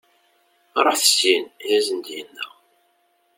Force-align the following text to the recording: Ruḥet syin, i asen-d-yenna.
Ruḥet 0.85 1.09
syin, 1.17 1.45
i 1.65 1.69
asen-d-yenna. 1.77 2.45